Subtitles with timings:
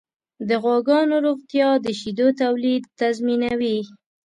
[0.47, 3.77] د غواګانو روغتیا د شیدو تولید تضمینوي.